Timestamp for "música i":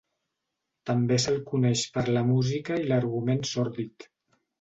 2.31-2.87